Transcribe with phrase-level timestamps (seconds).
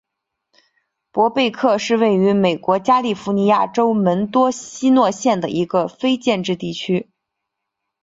[1.11, 7.11] 伯贝克是位于美国加利福尼亚州门多西诺县的一个非建制地区。